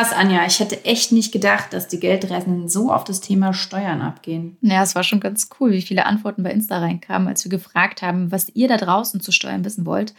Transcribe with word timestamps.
Krass, 0.00 0.14
Anja, 0.14 0.46
ich 0.46 0.60
hätte 0.60 0.86
echt 0.86 1.12
nicht 1.12 1.30
gedacht, 1.30 1.74
dass 1.74 1.86
die 1.86 2.00
Geldreisenden 2.00 2.70
so 2.70 2.90
auf 2.90 3.04
das 3.04 3.20
Thema 3.20 3.52
Steuern 3.52 4.00
abgehen. 4.00 4.56
Ja, 4.62 4.82
es 4.82 4.94
war 4.94 5.02
schon 5.02 5.20
ganz 5.20 5.50
cool, 5.60 5.72
wie 5.72 5.82
viele 5.82 6.06
Antworten 6.06 6.42
bei 6.42 6.52
Insta 6.52 6.78
reinkamen, 6.78 7.28
als 7.28 7.44
wir 7.44 7.50
gefragt 7.50 8.00
haben, 8.00 8.32
was 8.32 8.48
ihr 8.48 8.66
da 8.66 8.78
draußen 8.78 9.20
zu 9.20 9.30
Steuern 9.30 9.62
wissen 9.62 9.84
wollt. 9.84 10.14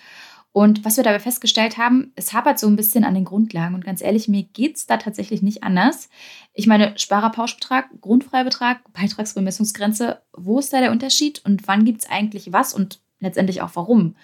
Und 0.52 0.86
was 0.86 0.98
wir 0.98 1.04
dabei 1.04 1.18
festgestellt 1.18 1.80
haben, 1.80 2.12
es 2.16 2.32
hapert 2.32 2.60
so 2.60 2.68
ein 2.68 2.76
bisschen 2.76 3.04
an 3.04 3.16
den 3.16 3.26
Grundlagen. 3.26 3.74
Und 3.74 3.84
ganz 3.84 4.04
ehrlich, 4.04 4.28
mir 4.28 4.44
geht 4.44 4.76
es 4.76 4.86
da 4.86 4.98
tatsächlich 4.98 5.42
nicht 5.42 5.64
anders. 5.64 6.10
Ich 6.54 6.68
meine, 6.68 6.94
Sparerpauschbetrag, 6.96 7.90
Grundfreibetrag, 8.02 8.82
Beitragsbemessungsgrenze, 8.94 10.22
wo 10.38 10.60
ist 10.60 10.72
da 10.74 10.80
der 10.82 10.92
Unterschied 10.92 11.42
und 11.44 11.68
wann 11.68 11.86
gibt 11.86 12.04
es 12.04 12.10
eigentlich 12.12 12.54
was 12.54 12.76
und 12.76 13.00
letztendlich 13.20 13.64
auch 13.64 13.72
warum? 13.74 14.16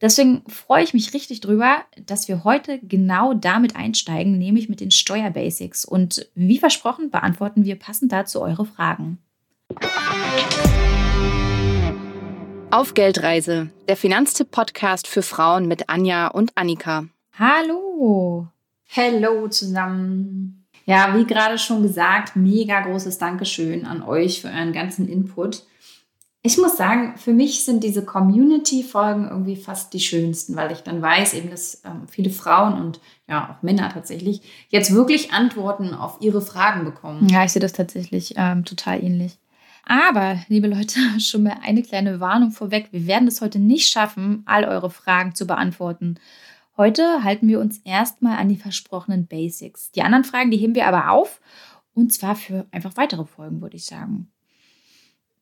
Deswegen 0.00 0.42
freue 0.48 0.82
ich 0.82 0.92
mich 0.92 1.14
richtig 1.14 1.40
drüber, 1.40 1.84
dass 2.04 2.26
wir 2.26 2.44
heute 2.44 2.80
genau 2.80 3.32
damit 3.32 3.76
einsteigen, 3.76 4.38
nämlich 4.38 4.68
mit 4.68 4.80
den 4.80 4.90
Steuerbasics. 4.90 5.84
Und 5.84 6.28
wie 6.34 6.58
versprochen 6.58 7.10
beantworten 7.10 7.64
wir 7.64 7.76
passend 7.76 8.10
dazu 8.12 8.42
eure 8.42 8.66
Fragen. 8.66 9.18
Auf 12.70 12.94
Geldreise, 12.94 13.70
der 13.88 13.96
Finanztipp-Podcast 13.96 15.06
für 15.06 15.22
Frauen 15.22 15.68
mit 15.68 15.88
Anja 15.88 16.26
und 16.26 16.52
Annika. 16.56 17.06
Hallo. 17.38 18.48
Hello 18.86 19.48
zusammen. 19.48 20.66
Ja, 20.86 21.16
wie 21.16 21.24
gerade 21.24 21.56
schon 21.56 21.82
gesagt, 21.82 22.36
mega 22.36 22.80
großes 22.80 23.18
Dankeschön 23.18 23.86
an 23.86 24.02
euch 24.02 24.42
für 24.42 24.48
euren 24.48 24.72
ganzen 24.72 25.08
Input. 25.08 25.62
Ich 26.46 26.58
muss 26.58 26.76
sagen, 26.76 27.16
für 27.16 27.32
mich 27.32 27.64
sind 27.64 27.82
diese 27.82 28.04
Community-Folgen 28.04 29.30
irgendwie 29.30 29.56
fast 29.56 29.94
die 29.94 30.00
schönsten, 30.00 30.54
weil 30.56 30.72
ich 30.72 30.80
dann 30.80 31.00
weiß 31.00 31.32
eben, 31.32 31.48
dass 31.48 31.80
ähm, 31.86 32.06
viele 32.06 32.28
Frauen 32.28 32.74
und 32.74 33.00
ja 33.26 33.48
auch 33.50 33.62
Männer 33.62 33.88
tatsächlich 33.88 34.42
jetzt 34.68 34.92
wirklich 34.92 35.32
Antworten 35.32 35.94
auf 35.94 36.18
ihre 36.20 36.42
Fragen 36.42 36.84
bekommen. 36.84 37.30
Ja, 37.30 37.46
ich 37.46 37.52
sehe 37.52 37.62
das 37.62 37.72
tatsächlich 37.72 38.34
ähm, 38.36 38.66
total 38.66 39.02
ähnlich. 39.02 39.38
Aber, 39.86 40.36
liebe 40.48 40.66
Leute, 40.66 40.98
schon 41.18 41.44
mal 41.44 41.56
eine 41.62 41.80
kleine 41.80 42.20
Warnung 42.20 42.50
vorweg. 42.50 42.88
Wir 42.90 43.06
werden 43.06 43.26
es 43.26 43.40
heute 43.40 43.58
nicht 43.58 43.90
schaffen, 43.90 44.42
all 44.44 44.66
eure 44.66 44.90
Fragen 44.90 45.34
zu 45.34 45.46
beantworten. 45.46 46.16
Heute 46.76 47.24
halten 47.24 47.48
wir 47.48 47.58
uns 47.58 47.78
erstmal 47.86 48.36
an 48.36 48.50
die 48.50 48.58
versprochenen 48.58 49.26
Basics. 49.26 49.92
Die 49.92 50.02
anderen 50.02 50.24
Fragen, 50.24 50.50
die 50.50 50.58
heben 50.58 50.74
wir 50.74 50.88
aber 50.88 51.10
auf. 51.10 51.40
Und 51.94 52.12
zwar 52.12 52.36
für 52.36 52.66
einfach 52.70 52.98
weitere 52.98 53.24
Folgen, 53.24 53.62
würde 53.62 53.76
ich 53.76 53.86
sagen 53.86 54.28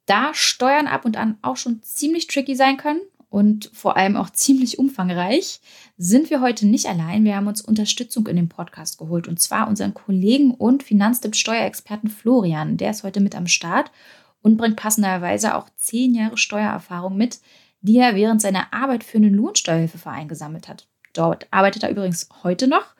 da 0.06 0.34
Steuern 0.34 0.86
ab 0.86 1.04
und 1.04 1.16
an 1.16 1.38
auch 1.42 1.56
schon 1.56 1.82
ziemlich 1.82 2.26
tricky 2.26 2.54
sein 2.56 2.76
können 2.76 3.00
und 3.32 3.70
vor 3.72 3.96
allem 3.96 4.16
auch 4.16 4.28
ziemlich 4.30 4.78
umfangreich, 4.78 5.60
sind 5.96 6.28
wir 6.28 6.40
heute 6.40 6.66
nicht 6.66 6.86
allein. 6.86 7.24
Wir 7.24 7.36
haben 7.36 7.46
uns 7.46 7.62
Unterstützung 7.62 8.26
in 8.26 8.36
den 8.36 8.50
Podcast 8.50 8.98
geholt 8.98 9.26
und 9.26 9.40
zwar 9.40 9.68
unseren 9.68 9.94
Kollegen 9.94 10.52
und 10.52 10.82
Finanztipp-Steuerexperten 10.82 12.10
Florian. 12.10 12.76
Der 12.76 12.90
ist 12.90 13.04
heute 13.04 13.20
mit 13.20 13.34
am 13.34 13.46
Start 13.46 13.90
und 14.42 14.58
bringt 14.58 14.76
passenderweise 14.76 15.54
auch 15.54 15.68
zehn 15.76 16.14
Jahre 16.14 16.36
Steuererfahrung 16.36 17.16
mit, 17.16 17.40
die 17.80 17.96
er 17.96 18.14
während 18.14 18.42
seiner 18.42 18.72
Arbeit 18.72 19.02
für 19.02 19.16
einen 19.16 19.34
Lohnsteuerhilfeverein 19.34 20.28
gesammelt 20.28 20.68
hat. 20.68 20.86
Dort 21.14 21.46
arbeitet 21.50 21.84
er 21.84 21.90
übrigens 21.90 22.28
heute 22.42 22.66
noch 22.66 22.94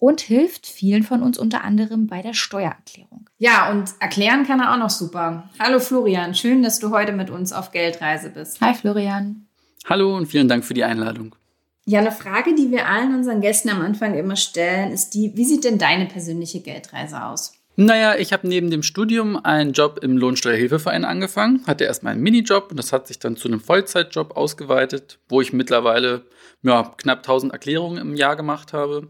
und 0.00 0.22
hilft 0.22 0.66
vielen 0.66 1.04
von 1.04 1.22
uns 1.22 1.38
unter 1.38 1.62
anderem 1.62 2.08
bei 2.08 2.22
der 2.22 2.34
Steuererklärung. 2.34 3.28
Ja, 3.38 3.70
und 3.70 3.90
erklären 4.00 4.44
kann 4.44 4.58
er 4.58 4.72
auch 4.72 4.78
noch 4.78 4.90
super. 4.90 5.48
Hallo 5.60 5.78
Florian, 5.78 6.34
schön, 6.34 6.62
dass 6.62 6.80
du 6.80 6.90
heute 6.90 7.12
mit 7.12 7.30
uns 7.30 7.52
auf 7.52 7.70
Geldreise 7.70 8.30
bist. 8.30 8.60
Hi 8.60 8.74
Florian. 8.74 9.46
Hallo 9.88 10.16
und 10.16 10.26
vielen 10.26 10.48
Dank 10.48 10.64
für 10.64 10.74
die 10.74 10.84
Einladung. 10.84 11.36
Ja, 11.84 12.00
eine 12.00 12.12
Frage, 12.12 12.54
die 12.54 12.70
wir 12.70 12.88
allen 12.88 13.14
unseren 13.14 13.40
Gästen 13.40 13.68
am 13.68 13.82
Anfang 13.82 14.14
immer 14.14 14.36
stellen, 14.36 14.90
ist 14.90 15.10
die, 15.10 15.32
wie 15.36 15.44
sieht 15.44 15.64
denn 15.64 15.78
deine 15.78 16.06
persönliche 16.06 16.60
Geldreise 16.60 17.22
aus? 17.24 17.54
Naja, 17.76 18.14
ich 18.16 18.32
habe 18.32 18.48
neben 18.48 18.70
dem 18.70 18.82
Studium 18.82 19.36
einen 19.36 19.72
Job 19.72 20.00
im 20.02 20.16
Lohnsteuerhilfeverein 20.16 21.04
angefangen, 21.04 21.62
hatte 21.66 21.84
erstmal 21.84 22.12
einen 22.12 22.22
Minijob 22.22 22.70
und 22.70 22.78
das 22.78 22.92
hat 22.92 23.06
sich 23.06 23.18
dann 23.18 23.36
zu 23.36 23.48
einem 23.48 23.60
Vollzeitjob 23.60 24.36
ausgeweitet, 24.36 25.18
wo 25.28 25.40
ich 25.40 25.52
mittlerweile 25.52 26.24
ja, 26.62 26.94
knapp 26.96 27.18
1000 27.18 27.52
Erklärungen 27.52 27.98
im 27.98 28.14
Jahr 28.16 28.36
gemacht 28.36 28.72
habe. 28.72 29.08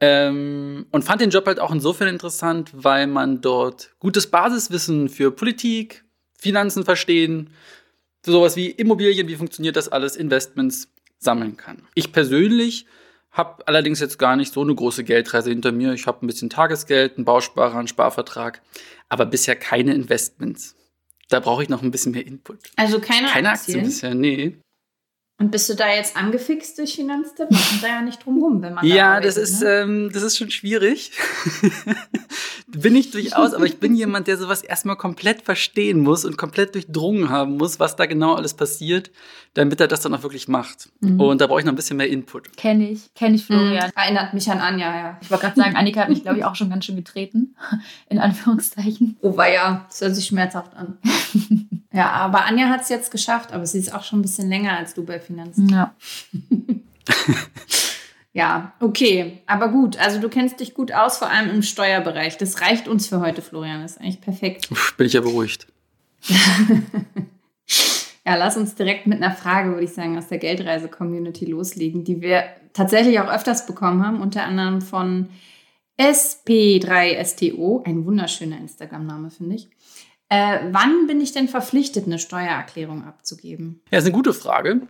Ähm, 0.00 0.86
und 0.92 1.04
fand 1.04 1.20
den 1.20 1.30
Job 1.30 1.46
halt 1.46 1.58
auch 1.58 1.72
insofern 1.72 2.08
interessant, 2.08 2.70
weil 2.72 3.06
man 3.06 3.40
dort 3.40 3.94
gutes 3.98 4.28
Basiswissen 4.28 5.08
für 5.08 5.30
Politik, 5.32 6.04
Finanzen 6.38 6.84
verstehen, 6.84 7.50
für 8.22 8.30
sowas 8.30 8.56
wie 8.56 8.70
Immobilien, 8.70 9.26
wie 9.26 9.36
funktioniert 9.36 9.76
das 9.76 9.88
alles, 9.88 10.14
Investments 10.14 10.88
sammeln 11.18 11.56
kann. 11.56 11.82
Ich 11.94 12.12
persönlich 12.12 12.86
habe 13.30 13.66
allerdings 13.66 14.00
jetzt 14.00 14.18
gar 14.18 14.36
nicht 14.36 14.52
so 14.52 14.62
eine 14.62 14.74
große 14.74 15.04
Geldreise 15.04 15.50
hinter 15.50 15.72
mir. 15.72 15.92
Ich 15.92 16.06
habe 16.06 16.24
ein 16.24 16.26
bisschen 16.26 16.50
Tagesgeld, 16.50 17.16
einen 17.16 17.24
Bausparer, 17.24 17.76
einen 17.76 17.88
Sparvertrag, 17.88 18.62
aber 19.08 19.26
bisher 19.26 19.56
keine 19.56 19.94
Investments. 19.94 20.76
Da 21.28 21.40
brauche 21.40 21.62
ich 21.62 21.68
noch 21.68 21.82
ein 21.82 21.90
bisschen 21.90 22.12
mehr 22.12 22.26
Input. 22.26 22.58
Also 22.76 23.00
keine, 23.00 23.28
keine 23.28 23.50
Aktien? 23.50 23.78
Aktien 23.78 23.84
bisher, 23.84 24.14
nee. 24.14 24.58
Und 25.40 25.52
bist 25.52 25.68
du 25.68 25.74
da 25.74 25.88
jetzt 25.88 26.16
angefixt 26.16 26.78
durch 26.78 26.96
Finanztipp? 26.96 27.48
Man 27.50 27.60
kommt 27.60 27.82
da 27.82 27.86
ja 27.86 28.02
nicht 28.02 28.24
drum 28.24 28.42
rum, 28.42 28.60
wenn 28.60 28.74
man. 28.74 28.84
Ja, 28.84 28.94
da 28.94 29.04
arbeitet, 29.10 29.28
das 29.28 29.36
ist, 29.36 29.62
ne? 29.62 29.68
ähm, 29.68 30.10
das 30.12 30.24
ist 30.24 30.36
schon 30.36 30.50
schwierig. 30.50 31.12
bin 32.66 32.96
ich 32.96 33.12
durchaus, 33.12 33.54
aber 33.54 33.64
ich 33.64 33.78
bin 33.78 33.94
jemand, 33.94 34.26
der 34.26 34.36
sowas 34.36 34.62
erstmal 34.62 34.96
komplett 34.96 35.42
verstehen 35.42 36.00
muss 36.00 36.24
und 36.24 36.36
komplett 36.36 36.74
durchdrungen 36.74 37.30
haben 37.30 37.56
muss, 37.56 37.78
was 37.78 37.94
da 37.94 38.06
genau 38.06 38.34
alles 38.34 38.54
passiert, 38.54 39.10
damit 39.54 39.80
er 39.80 39.88
das 39.88 40.00
dann 40.00 40.12
auch 40.12 40.22
wirklich 40.22 40.48
macht. 40.48 40.90
Mhm. 41.00 41.20
Und 41.20 41.40
da 41.40 41.46
brauche 41.46 41.60
ich 41.60 41.64
noch 41.64 41.72
ein 41.72 41.76
bisschen 41.76 41.96
mehr 41.96 42.08
Input. 42.08 42.56
Kenne 42.56 42.90
ich, 42.90 43.14
kenne 43.14 43.36
ich 43.36 43.46
Florian. 43.46 43.86
Mhm. 43.86 43.92
Erinnert 43.94 44.34
mich 44.34 44.50
an 44.50 44.58
Anja, 44.58 44.94
ja. 44.94 45.18
Ich 45.20 45.30
wollte 45.30 45.44
gerade 45.44 45.56
sagen, 45.56 45.76
Annika 45.76 46.00
hat 46.00 46.08
mich, 46.08 46.22
glaube 46.22 46.38
ich, 46.38 46.44
auch 46.44 46.56
schon 46.56 46.68
ganz 46.68 46.84
schön 46.84 46.96
getreten. 46.96 47.54
In 48.08 48.18
Anführungszeichen. 48.18 49.16
Oh, 49.22 49.36
war 49.36 49.50
ja, 49.50 49.86
das 49.88 50.00
hört 50.00 50.14
sich 50.14 50.26
schmerzhaft 50.26 50.74
an. 50.74 50.98
ja, 51.92 52.10
aber 52.10 52.44
Anja 52.44 52.68
hat 52.68 52.82
es 52.82 52.90
jetzt 52.90 53.10
geschafft, 53.10 53.52
aber 53.52 53.66
sie 53.66 53.78
ist 53.78 53.94
auch 53.94 54.02
schon 54.02 54.18
ein 54.18 54.22
bisschen 54.22 54.48
länger 54.48 54.76
als 54.76 54.94
du 54.94 55.04
bei 55.04 55.18
Finanzen. 55.18 55.68
Ja. 55.70 55.94
ja, 58.34 58.72
okay. 58.80 59.42
Aber 59.46 59.68
gut, 59.68 59.98
also 59.98 60.20
du 60.20 60.28
kennst 60.28 60.60
dich 60.60 60.74
gut 60.74 60.92
aus, 60.92 61.18
vor 61.18 61.30
allem 61.30 61.48
im 61.48 61.62
Steuerbereich. 61.62 62.36
Das 62.36 62.60
reicht 62.60 62.88
uns 62.88 63.08
für 63.08 63.20
heute, 63.20 63.40
Florian. 63.40 63.80
Das 63.80 63.92
ist 63.92 64.00
eigentlich 64.00 64.20
perfekt. 64.20 64.70
Uff, 64.70 64.94
bin 64.98 65.06
ich 65.06 65.14
ja 65.14 65.22
beruhigt. 65.22 65.66
ja, 68.26 68.36
lass 68.36 68.58
uns 68.58 68.74
direkt 68.74 69.06
mit 69.06 69.22
einer 69.22 69.34
Frage, 69.34 69.70
würde 69.70 69.84
ich 69.84 69.94
sagen, 69.94 70.18
aus 70.18 70.28
der 70.28 70.38
Geldreise-Community 70.38 71.46
loslegen, 71.46 72.04
die 72.04 72.20
wir 72.20 72.44
tatsächlich 72.74 73.18
auch 73.20 73.32
öfters 73.32 73.66
bekommen 73.66 74.06
haben, 74.06 74.20
unter 74.20 74.44
anderem 74.44 74.82
von 74.82 75.30
SP3STO, 75.98 77.86
ein 77.86 78.04
wunderschöner 78.04 78.58
Instagram-Name, 78.58 79.30
finde 79.30 79.56
ich. 79.56 79.70
Äh, 80.30 80.58
wann 80.72 81.06
bin 81.06 81.20
ich 81.20 81.32
denn 81.32 81.48
verpflichtet, 81.48 82.06
eine 82.06 82.18
Steuererklärung 82.18 83.04
abzugeben? 83.04 83.80
Ja, 83.90 83.98
ist 83.98 84.04
eine 84.04 84.12
gute 84.12 84.34
Frage 84.34 84.82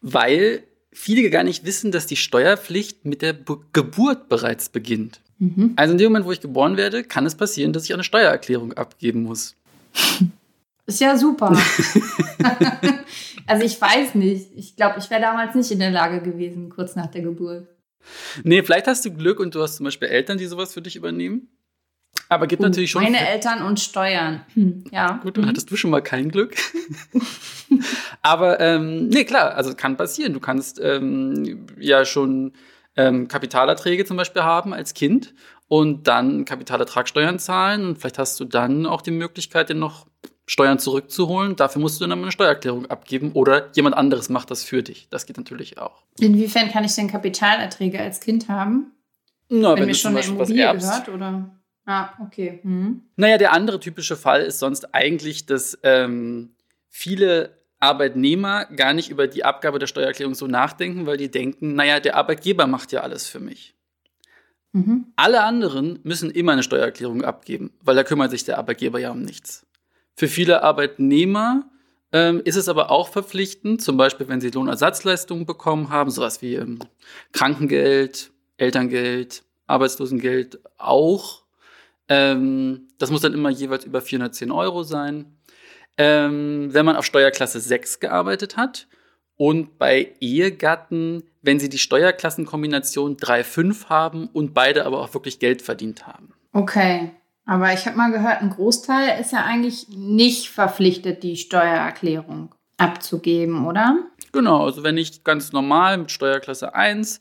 weil 0.00 0.64
viele 0.92 1.28
gar 1.30 1.44
nicht 1.44 1.64
wissen, 1.64 1.92
dass 1.92 2.06
die 2.06 2.16
Steuerpflicht 2.16 3.04
mit 3.04 3.22
der 3.22 3.32
Be 3.32 3.58
Geburt 3.72 4.28
bereits 4.28 4.68
beginnt. 4.68 5.20
Mhm. 5.38 5.72
Also 5.76 5.92
in 5.92 5.98
dem 5.98 6.12
Moment, 6.12 6.26
wo 6.26 6.32
ich 6.32 6.40
geboren 6.40 6.76
werde, 6.76 7.04
kann 7.04 7.26
es 7.26 7.34
passieren, 7.34 7.72
dass 7.72 7.84
ich 7.84 7.94
eine 7.94 8.04
Steuererklärung 8.04 8.72
abgeben 8.74 9.22
muss. 9.22 9.56
Ist 10.86 11.00
ja 11.00 11.16
super. 11.16 11.56
also 13.46 13.64
ich 13.64 13.80
weiß 13.80 14.16
nicht. 14.16 14.48
Ich 14.56 14.74
glaube, 14.76 14.98
ich 14.98 15.08
wäre 15.08 15.20
damals 15.20 15.54
nicht 15.54 15.70
in 15.70 15.78
der 15.78 15.90
Lage 15.90 16.20
gewesen, 16.20 16.68
kurz 16.70 16.96
nach 16.96 17.06
der 17.06 17.22
Geburt. 17.22 17.68
Nee, 18.42 18.62
vielleicht 18.62 18.86
hast 18.86 19.04
du 19.04 19.12
Glück 19.12 19.38
und 19.40 19.54
du 19.54 19.62
hast 19.62 19.76
zum 19.76 19.84
Beispiel 19.84 20.08
Eltern, 20.08 20.38
die 20.38 20.46
sowas 20.46 20.74
für 20.74 20.82
dich 20.82 20.96
übernehmen. 20.96 21.48
Aber 22.28 22.46
gibt 22.46 22.62
und 22.62 22.68
natürlich 22.68 22.92
schon. 22.92 23.02
Meine 23.02 23.28
Eltern 23.28 23.62
und 23.62 23.80
Steuern. 23.80 24.42
Hm, 24.54 24.84
ja. 24.92 25.18
Gut, 25.22 25.36
dann 25.36 25.44
mhm. 25.44 25.48
hattest 25.48 25.70
du 25.70 25.76
schon 25.76 25.90
mal 25.90 26.00
kein 26.00 26.30
Glück. 26.30 26.54
Aber 28.22 28.60
ähm, 28.60 29.08
nee, 29.08 29.24
klar, 29.24 29.54
also 29.54 29.74
kann 29.74 29.96
passieren. 29.96 30.32
Du 30.32 30.40
kannst 30.40 30.80
ähm, 30.80 31.66
ja 31.78 32.04
schon 32.04 32.52
ähm, 32.96 33.26
Kapitalerträge 33.26 34.04
zum 34.04 34.16
Beispiel 34.16 34.42
haben 34.42 34.72
als 34.72 34.94
Kind 34.94 35.34
und 35.66 36.06
dann 36.06 36.44
Kapitalertragssteuern 36.44 37.40
zahlen. 37.40 37.84
Und 37.84 37.98
vielleicht 37.98 38.18
hast 38.18 38.38
du 38.38 38.44
dann 38.44 38.86
auch 38.86 39.02
die 39.02 39.10
Möglichkeit, 39.10 39.68
dir 39.68 39.74
noch 39.74 40.06
Steuern 40.46 40.78
zurückzuholen. 40.78 41.56
Dafür 41.56 41.80
musst 41.80 42.00
du 42.00 42.06
dann 42.06 42.18
eine 42.18 42.32
Steuererklärung 42.32 42.86
abgeben 42.86 43.32
oder 43.32 43.70
jemand 43.74 43.96
anderes 43.96 44.28
macht 44.28 44.50
das 44.50 44.62
für 44.62 44.82
dich. 44.82 45.08
Das 45.10 45.26
geht 45.26 45.36
natürlich 45.36 45.78
auch. 45.78 46.02
Inwiefern 46.18 46.70
kann 46.70 46.84
ich 46.84 46.94
denn 46.94 47.08
Kapitalerträge 47.08 48.00
als 48.00 48.20
Kind 48.20 48.48
haben? 48.48 48.92
Na, 49.48 49.72
wenn, 49.72 49.80
wenn 49.80 49.86
mir 49.86 49.94
schon 49.94 50.16
eine 50.16 50.26
Immobilie 50.26 50.76
gehört, 50.76 51.08
oder? 51.08 51.59
Ah, 51.90 52.14
okay. 52.20 52.60
Mhm. 52.62 53.02
Naja, 53.16 53.36
der 53.36 53.52
andere 53.52 53.80
typische 53.80 54.16
Fall 54.16 54.42
ist 54.42 54.60
sonst 54.60 54.94
eigentlich, 54.94 55.46
dass 55.46 55.76
ähm, 55.82 56.50
viele 56.88 57.56
Arbeitnehmer 57.80 58.66
gar 58.66 58.92
nicht 58.92 59.10
über 59.10 59.26
die 59.26 59.44
Abgabe 59.44 59.80
der 59.80 59.88
Steuererklärung 59.88 60.36
so 60.36 60.46
nachdenken, 60.46 61.06
weil 61.06 61.16
die 61.16 61.32
denken, 61.32 61.74
naja, 61.74 61.98
der 61.98 62.14
Arbeitgeber 62.14 62.68
macht 62.68 62.92
ja 62.92 63.00
alles 63.00 63.26
für 63.26 63.40
mich. 63.40 63.74
Mhm. 64.70 65.06
Alle 65.16 65.42
anderen 65.42 65.98
müssen 66.04 66.30
immer 66.30 66.52
eine 66.52 66.62
Steuererklärung 66.62 67.24
abgeben, 67.24 67.72
weil 67.82 67.96
da 67.96 68.04
kümmert 68.04 68.30
sich 68.30 68.44
der 68.44 68.58
Arbeitgeber 68.58 69.00
ja 69.00 69.10
um 69.10 69.22
nichts. 69.22 69.66
Für 70.14 70.28
viele 70.28 70.62
Arbeitnehmer 70.62 71.68
ähm, 72.12 72.40
ist 72.44 72.54
es 72.54 72.68
aber 72.68 72.92
auch 72.92 73.08
verpflichtend, 73.08 73.82
zum 73.82 73.96
Beispiel 73.96 74.28
wenn 74.28 74.40
sie 74.40 74.50
Lohnersatzleistungen 74.50 75.44
bekommen 75.44 75.88
haben, 75.88 76.12
sowas 76.12 76.40
wie 76.40 76.54
ähm, 76.54 76.78
Krankengeld, 77.32 78.30
Elterngeld, 78.58 79.42
Arbeitslosengeld 79.66 80.60
auch. 80.78 81.39
Ähm, 82.10 82.88
das 82.98 83.10
muss 83.10 83.22
dann 83.22 83.32
immer 83.32 83.48
jeweils 83.50 83.84
über 83.84 84.02
410 84.02 84.50
Euro 84.50 84.82
sein. 84.82 85.36
Ähm, 85.96 86.68
wenn 86.72 86.84
man 86.84 86.96
auf 86.96 87.06
Steuerklasse 87.06 87.60
6 87.60 88.00
gearbeitet 88.00 88.56
hat 88.56 88.88
und 89.36 89.78
bei 89.78 90.12
Ehegatten, 90.20 91.22
wenn 91.40 91.60
sie 91.60 91.68
die 91.68 91.78
Steuerklassenkombination 91.78 93.16
3,5 93.16 93.88
haben 93.88 94.28
und 94.32 94.54
beide 94.54 94.84
aber 94.86 95.00
auch 95.00 95.14
wirklich 95.14 95.38
Geld 95.38 95.62
verdient 95.62 96.06
haben. 96.06 96.34
Okay. 96.52 97.12
Aber 97.46 97.72
ich 97.72 97.86
habe 97.86 97.96
mal 97.96 98.12
gehört, 98.12 98.42
ein 98.42 98.50
Großteil 98.50 99.20
ist 99.20 99.32
ja 99.32 99.44
eigentlich 99.44 99.88
nicht 99.88 100.50
verpflichtet, 100.50 101.22
die 101.22 101.36
Steuererklärung 101.36 102.54
abzugeben, 102.76 103.66
oder? 103.66 103.98
Genau, 104.32 104.64
also 104.64 104.82
wenn 104.82 104.96
ich 104.96 105.24
ganz 105.24 105.52
normal 105.52 105.98
mit 105.98 106.10
Steuerklasse 106.10 106.74
1 106.74 107.20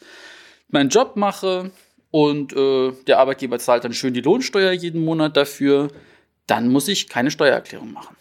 meinen 0.68 0.90
Job 0.90 1.16
mache 1.16 1.72
und 2.12 2.54
äh, 2.54 2.92
der 3.08 3.20
Arbeitgeber 3.20 3.60
zahlt 3.60 3.84
dann 3.84 3.94
schön 3.94 4.14
die 4.14 4.22
Lohnsteuer 4.22 4.72
jeden 4.72 5.04
Monat 5.04 5.38
dafür, 5.38 5.90
dann 6.48 6.70
muss 6.70 6.88
ich 6.88 7.08
keine 7.08 7.32
Steuererklärung 7.32 7.94
machen. 7.94 8.16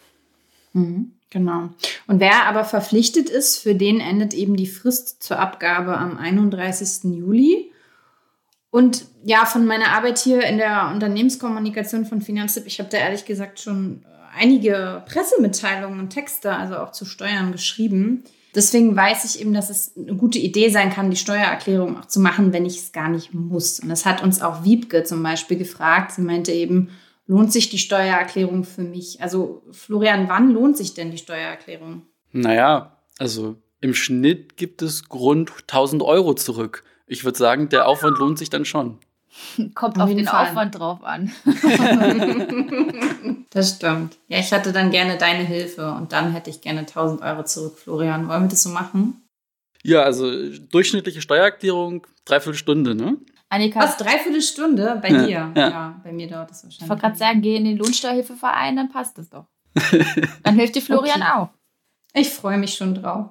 Mhm, 0.73 1.13
genau. 1.29 1.69
Und 2.07 2.19
wer 2.19 2.45
aber 2.45 2.63
verpflichtet 2.63 3.29
ist, 3.29 3.57
für 3.57 3.75
den 3.75 3.99
endet 3.99 4.33
eben 4.33 4.55
die 4.55 4.67
Frist 4.67 5.23
zur 5.23 5.39
Abgabe 5.39 5.97
am 5.97 6.17
31. 6.17 7.15
Juli. 7.15 7.71
Und 8.71 9.05
ja, 9.23 9.45
von 9.45 9.65
meiner 9.65 9.89
Arbeit 9.89 10.19
hier 10.19 10.43
in 10.43 10.59
der 10.59 10.91
Unternehmenskommunikation 10.93 12.05
von 12.05 12.21
Finanztipp, 12.21 12.67
ich 12.67 12.79
habe 12.79 12.89
da 12.89 12.97
ehrlich 12.97 13.25
gesagt 13.25 13.59
schon 13.59 14.05
einige 14.35 15.03
Pressemitteilungen 15.07 15.99
und 15.99 16.09
Texte, 16.11 16.55
also 16.55 16.77
auch 16.77 16.91
zu 16.91 17.05
Steuern 17.05 17.51
geschrieben. 17.51 18.23
Deswegen 18.55 18.95
weiß 18.95 19.25
ich 19.25 19.41
eben, 19.41 19.53
dass 19.53 19.69
es 19.69 19.95
eine 19.95 20.15
gute 20.15 20.39
Idee 20.39 20.69
sein 20.69 20.91
kann, 20.91 21.11
die 21.11 21.17
Steuererklärung 21.17 21.97
auch 21.97 22.05
zu 22.05 22.19
machen, 22.19 22.51
wenn 22.51 22.65
ich 22.65 22.77
es 22.77 22.91
gar 22.91 23.09
nicht 23.09 23.33
muss. 23.33 23.79
Und 23.79 23.89
das 23.89 24.05
hat 24.05 24.23
uns 24.23 24.41
auch 24.41 24.63
Wiebke 24.63 25.03
zum 25.03 25.21
Beispiel 25.21 25.57
gefragt. 25.57 26.11
Sie 26.11 26.21
meinte 26.21 26.51
eben, 26.51 26.89
lohnt 27.27 27.51
sich 27.51 27.69
die 27.69 27.77
Steuererklärung 27.77 28.63
für 28.63 28.81
mich? 28.81 29.21
Also 29.21 29.63
Florian, 29.71 30.29
wann 30.29 30.51
lohnt 30.51 30.77
sich 30.77 30.93
denn 30.93 31.11
die 31.11 31.17
Steuererklärung? 31.17 32.03
Naja, 32.31 32.97
also 33.17 33.55
im 33.81 33.93
Schnitt 33.93 34.57
gibt 34.57 34.81
es 34.81 35.03
rund 35.11 35.51
1000 35.67 36.01
Euro 36.01 36.33
zurück 36.33 36.83
ich 37.09 37.25
würde 37.25 37.37
sagen, 37.37 37.69
der 37.69 37.87
Aufwand 37.87 38.19
lohnt 38.19 38.37
sich 38.37 38.51
dann 38.51 38.65
schon. 38.65 38.99
Kommt 39.75 39.97
auf, 39.97 40.03
auf 40.03 40.09
den 40.09 40.25
Fall. 40.25 40.47
Aufwand 40.47 40.77
drauf 40.77 41.03
an. 41.03 41.31
das 43.49 43.75
stimmt. 43.75 44.17
Ja, 44.27 44.39
ich 44.39 44.51
hatte 44.51 44.71
dann 44.71 44.91
gerne 44.91 45.17
deine 45.17 45.43
Hilfe 45.43 45.91
und 45.91 46.11
dann 46.11 46.33
hätte 46.33 46.49
ich 46.49 46.61
gerne 46.61 46.81
1000 46.81 47.21
Euro 47.21 47.43
zurück, 47.43 47.77
Florian. 47.77 48.27
Wollen 48.27 48.43
wir 48.43 48.49
das 48.49 48.63
so 48.63 48.69
machen? 48.69 49.23
Ja, 49.83 50.03
also 50.03 50.29
durchschnittliche 50.71 51.21
Steuererklärung, 51.21 52.05
dreiviertel 52.25 52.57
Stunde, 52.57 52.95
ne? 52.95 53.17
Annika. 53.49 53.79
Was, 53.79 53.97
dreiviertel 53.97 54.41
Stunde? 54.41 54.99
Bei 55.01 55.09
ja, 55.09 55.25
dir? 55.25 55.51
Ja. 55.55 55.69
ja. 55.69 56.01
bei 56.03 56.11
mir 56.11 56.27
dauert 56.27 56.51
das 56.51 56.63
wahrscheinlich. 56.63 56.83
Ich 56.83 56.89
wollte 56.89 57.01
gerade 57.01 57.17
sagen, 57.17 57.41
geh 57.41 57.55
in 57.55 57.65
den 57.65 57.77
Lohnsteuerhilfeverein, 57.77 58.75
dann 58.75 58.89
passt 58.89 59.17
das 59.17 59.29
doch. 59.29 59.45
dann 60.43 60.55
hilft 60.55 60.75
dir 60.75 60.81
Florian 60.81 61.21
okay. 61.21 61.31
auch. 61.33 61.49
Ich 62.13 62.29
freue 62.29 62.57
mich 62.57 62.73
schon 62.73 62.95
drauf. 62.95 63.29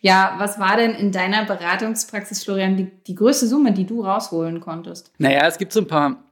Ja, 0.00 0.34
was 0.38 0.58
war 0.58 0.76
denn 0.76 0.92
in 0.92 1.12
deiner 1.12 1.44
Beratungspraxis, 1.44 2.44
Florian, 2.44 2.76
die, 2.76 2.90
die 3.06 3.14
größte 3.14 3.46
Summe, 3.46 3.72
die 3.72 3.86
du 3.86 4.04
rausholen 4.04 4.60
konntest? 4.60 5.12
Naja, 5.18 5.46
es 5.46 5.58
gibt 5.58 5.72
so 5.72 5.80
ein 5.80 5.86
paar 5.86 6.24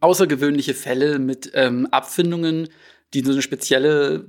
außergewöhnliche 0.00 0.74
Fälle 0.74 1.18
mit 1.18 1.50
ähm, 1.54 1.88
Abfindungen, 1.90 2.68
die 3.14 3.20
so 3.24 3.32
eine 3.32 3.42
spezielle 3.42 4.28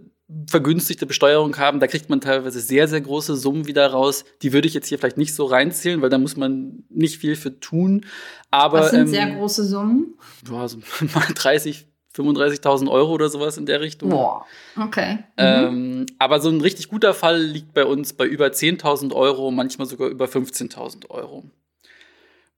vergünstigte 0.49 1.05
Besteuerung 1.05 1.57
haben. 1.57 1.79
Da 1.79 1.87
kriegt 1.87 2.09
man 2.09 2.21
teilweise 2.21 2.59
sehr, 2.59 2.87
sehr 2.87 3.01
große 3.01 3.35
Summen 3.35 3.67
wieder 3.67 3.87
raus. 3.87 4.23
Die 4.41 4.53
würde 4.53 4.67
ich 4.67 4.73
jetzt 4.73 4.87
hier 4.87 4.97
vielleicht 4.97 5.17
nicht 5.17 5.35
so 5.35 5.45
reinzählen, 5.45 6.01
weil 6.01 6.09
da 6.09 6.17
muss 6.17 6.37
man 6.37 6.83
nicht 6.89 7.17
viel 7.17 7.35
für 7.35 7.59
tun. 7.59 8.05
Aber, 8.49 8.79
Was 8.79 8.91
sind 8.91 9.01
ähm, 9.01 9.07
sehr 9.07 9.35
große 9.35 9.65
Summen? 9.65 10.15
Ja, 10.49 10.67
so 10.67 10.77
mal 11.13 11.27
30, 11.33 11.87
35.000 12.15 12.89
Euro 12.89 13.11
oder 13.13 13.29
sowas 13.29 13.57
in 13.57 13.65
der 13.65 13.81
Richtung. 13.81 14.09
Boah, 14.09 14.45
okay. 14.77 15.13
Mhm. 15.13 15.21
Ähm, 15.37 16.05
aber 16.19 16.39
so 16.39 16.49
ein 16.49 16.61
richtig 16.61 16.89
guter 16.89 17.13
Fall 17.13 17.41
liegt 17.41 17.73
bei 17.73 17.85
uns 17.85 18.13
bei 18.13 18.25
über 18.25 18.47
10.000 18.47 19.13
Euro, 19.13 19.51
manchmal 19.51 19.87
sogar 19.87 20.09
über 20.09 20.25
15.000 20.25 21.09
Euro. 21.09 21.43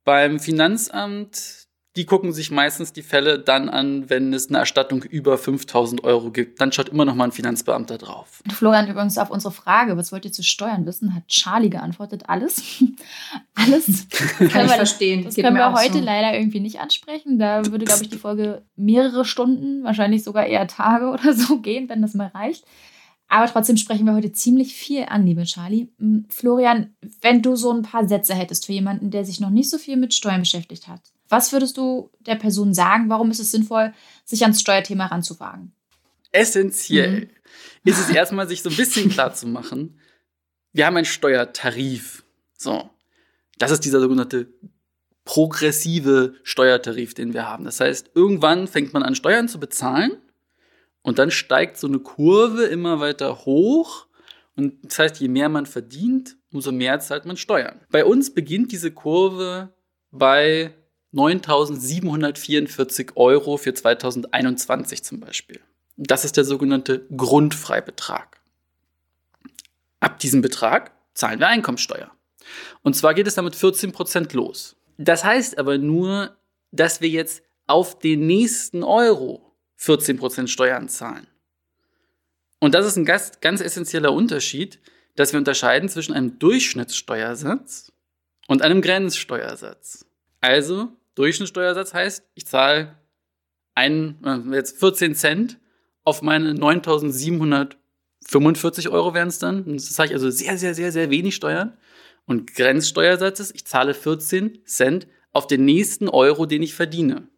Beim 0.03 0.39
Finanzamt 0.39 1.62
die 1.95 2.05
gucken 2.05 2.33
sich 2.33 2.49
meistens 2.49 2.91
die 2.91 3.03
Fälle 3.03 3.37
dann 3.37 3.69
an, 3.69 4.09
wenn 4.09 4.33
es 4.33 4.49
eine 4.49 4.57
Erstattung 4.57 5.03
über 5.03 5.37
5000 5.37 6.03
Euro 6.03 6.31
gibt. 6.31 6.59
Dann 6.59 6.71
schaut 6.71 6.89
immer 6.89 7.05
noch 7.05 7.13
mal 7.13 7.25
ein 7.25 7.31
Finanzbeamter 7.31 7.99
drauf. 7.99 8.41
Florian, 8.51 8.89
übrigens 8.89 9.19
auf 9.19 9.29
unsere 9.29 9.53
Frage, 9.53 9.95
was 9.95 10.11
wollt 10.11 10.25
ihr 10.25 10.31
zu 10.31 10.41
Steuern 10.41 10.87
wissen, 10.87 11.13
hat 11.13 11.27
Charlie 11.27 11.69
geantwortet, 11.69 12.23
alles. 12.27 12.83
alles. 13.53 14.07
Kann 14.09 14.47
ich 14.47 14.53
wir, 14.53 14.69
verstehen. 14.69 15.23
Das 15.23 15.35
Geht 15.35 15.45
können 15.45 15.55
wir 15.55 15.71
heute 15.71 15.99
so. 15.99 16.03
leider 16.03 16.35
irgendwie 16.35 16.61
nicht 16.61 16.79
ansprechen. 16.79 17.37
Da 17.37 17.63
würde, 17.67 17.85
glaube 17.85 18.03
ich, 18.03 18.09
die 18.09 18.17
Folge 18.17 18.63
mehrere 18.75 19.23
Stunden, 19.23 19.83
wahrscheinlich 19.83 20.23
sogar 20.23 20.47
eher 20.47 20.67
Tage 20.67 21.07
oder 21.11 21.33
so 21.33 21.59
gehen, 21.59 21.89
wenn 21.89 22.01
das 22.01 22.15
mal 22.15 22.27
reicht. 22.27 22.65
Aber 23.27 23.45
trotzdem 23.47 23.77
sprechen 23.77 24.05
wir 24.05 24.15
heute 24.15 24.31
ziemlich 24.31 24.73
viel 24.73 25.05
an, 25.09 25.27
liebe 25.27 25.43
Charlie. 25.43 25.89
Hm, 25.99 26.25
Florian, 26.29 26.95
wenn 27.21 27.43
du 27.43 27.55
so 27.55 27.71
ein 27.71 27.83
paar 27.83 28.07
Sätze 28.07 28.33
hättest 28.33 28.65
für 28.65 28.73
jemanden, 28.73 29.11
der 29.11 29.25
sich 29.25 29.39
noch 29.39 29.51
nicht 29.51 29.69
so 29.69 29.77
viel 29.77 29.97
mit 29.97 30.13
Steuern 30.13 30.41
beschäftigt 30.41 30.87
hat, 30.87 31.12
was 31.33 31.51
würdest 31.51 31.77
du 31.77 32.11
der 32.19 32.35
Person 32.35 32.75
sagen? 32.75 33.09
Warum 33.09 33.31
ist 33.31 33.39
es 33.39 33.49
sinnvoll, 33.49 33.91
sich 34.23 34.43
ans 34.43 34.61
Steuerthema 34.61 35.07
ranzuwagen? 35.07 35.73
Essentiell 36.31 37.21
mhm. 37.21 37.29
ist 37.83 37.99
es 37.99 38.09
erstmal, 38.11 38.47
sich 38.47 38.61
so 38.61 38.69
ein 38.69 38.75
bisschen 38.75 39.09
klar 39.09 39.33
zu 39.33 39.47
machen. 39.47 39.99
Wir 40.73 40.85
haben 40.85 40.95
einen 40.95 41.05
Steuertarif. 41.05 42.23
So. 42.55 42.87
Das 43.57 43.71
ist 43.71 43.83
dieser 43.83 43.99
sogenannte 43.99 44.53
progressive 45.25 46.35
Steuertarif, 46.43 47.15
den 47.15 47.33
wir 47.33 47.49
haben. 47.49 47.65
Das 47.65 47.79
heißt, 47.79 48.11
irgendwann 48.13 48.67
fängt 48.67 48.93
man 48.93 49.01
an, 49.01 49.15
Steuern 49.15 49.47
zu 49.47 49.59
bezahlen 49.59 50.11
und 51.01 51.17
dann 51.17 51.31
steigt 51.31 51.77
so 51.77 51.87
eine 51.87 51.99
Kurve 51.99 52.65
immer 52.65 52.99
weiter 52.99 53.45
hoch. 53.45 54.05
Und 54.55 54.85
das 54.85 54.99
heißt, 54.99 55.19
je 55.19 55.29
mehr 55.29 55.49
man 55.49 55.65
verdient, 55.65 56.37
umso 56.51 56.71
mehr 56.71 56.99
zahlt 56.99 57.25
man 57.25 57.37
Steuern. 57.37 57.81
Bei 57.89 58.05
uns 58.05 58.35
beginnt 58.35 58.71
diese 58.71 58.91
Kurve 58.91 59.73
bei 60.11 60.75
9.744 61.13 63.15
Euro 63.15 63.57
für 63.57 63.73
2021 63.73 65.03
zum 65.03 65.19
Beispiel. 65.19 65.59
Das 65.95 66.25
ist 66.25 66.37
der 66.37 66.43
sogenannte 66.43 67.05
Grundfreibetrag. 67.15 68.41
Ab 69.99 70.19
diesem 70.19 70.41
Betrag 70.41 70.91
zahlen 71.13 71.39
wir 71.39 71.47
Einkommensteuer. 71.47 72.11
Und 72.81 72.95
zwar 72.95 73.13
geht 73.13 73.27
es 73.27 73.35
damit 73.35 73.55
14 73.55 73.91
Prozent 73.91 74.33
los. 74.33 74.75
Das 74.97 75.23
heißt 75.23 75.57
aber 75.57 75.77
nur, 75.77 76.35
dass 76.71 77.01
wir 77.01 77.09
jetzt 77.09 77.43
auf 77.67 77.99
den 77.99 78.25
nächsten 78.25 78.83
Euro 78.83 79.55
14 79.77 80.17
Prozent 80.17 80.49
Steuern 80.49 80.89
zahlen. 80.89 81.27
Und 82.59 82.73
das 82.73 82.85
ist 82.85 82.97
ein 82.97 83.05
ganz, 83.05 83.39
ganz 83.41 83.61
essentieller 83.61 84.13
Unterschied, 84.13 84.79
dass 85.15 85.31
wir 85.31 85.37
unterscheiden 85.37 85.89
zwischen 85.89 86.13
einem 86.13 86.39
Durchschnittssteuersatz 86.39 87.91
und 88.47 88.61
einem 88.61 88.81
Grenzsteuersatz. 88.81 90.05
Also 90.41 90.91
Durchschnittssteuersatz 91.15 91.93
heißt, 91.93 92.23
ich 92.33 92.47
zahle 92.47 92.97
einen, 93.75 94.23
äh, 94.23 94.39
jetzt 94.55 94.79
14 94.79 95.15
Cent 95.15 95.59
auf 96.03 96.21
meine 96.21 96.53
9.745 96.53 98.91
Euro 98.91 99.13
wären 99.13 99.29
es 99.29 99.39
dann. 99.39 99.73
Das 99.73 99.93
zahle 99.93 100.09
ich 100.09 100.13
also 100.13 100.29
sehr, 100.29 100.57
sehr, 100.57 100.75
sehr, 100.75 100.91
sehr 100.91 101.09
wenig 101.09 101.35
Steuern. 101.35 101.77
Und 102.25 102.53
Grenzsteuersatz 102.55 103.39
ist, 103.39 103.55
ich 103.55 103.65
zahle 103.65 103.93
14 103.93 104.65
Cent 104.65 105.07
auf 105.31 105.47
den 105.47 105.63
nächsten 105.65 106.09
Euro, 106.09 106.45
den 106.45 106.63
ich 106.63 106.73
verdiene 106.73 107.29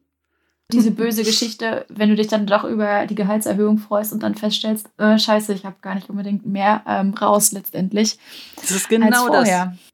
diese 0.72 0.92
böse 0.92 1.24
Geschichte, 1.24 1.86
wenn 1.90 2.10
du 2.10 2.16
dich 2.16 2.28
dann 2.28 2.48
doch 2.48 2.64
über 2.64 3.06
die 3.06 3.16
Gehaltserhöhung 3.16 3.78
freust 3.78 4.12
und 4.14 4.24
dann 4.24 4.34
feststellst, 4.34 4.90
äh, 4.98 5.20
scheiße, 5.20 5.54
ich 5.54 5.64
habe 5.64 5.76
gar 5.82 5.94
nicht 5.94 6.10
unbedingt 6.10 6.46
mehr 6.46 6.84
ähm, 6.88 7.14
raus 7.14 7.52
letztendlich. 7.52 8.18
Das 8.56 8.72
ist 8.72 8.90
genau 8.90 9.30
das. 9.30 9.50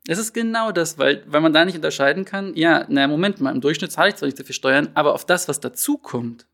Es 0.07 0.17
ist 0.17 0.33
genau 0.33 0.71
das, 0.71 0.97
weil, 0.97 1.23
weil 1.27 1.41
man 1.41 1.51
da 1.51 1.65
nicht 1.65 1.75
unterscheiden 1.75 2.23
kann, 2.23 2.55
ja, 2.55 2.85
naja, 2.87 3.07
Moment 3.07 3.41
mal, 3.41 3.51
im 3.51 3.61
Durchschnitt 3.61 3.91
zahle 3.91 4.09
ich 4.09 4.15
zwar 4.15 4.27
nicht 4.27 4.37
so 4.37 4.43
viel 4.43 4.55
Steuern, 4.55 4.89
aber 4.93 5.13
auf 5.13 5.25
das, 5.25 5.47
was 5.49 5.59
dazukommt, 5.59 6.47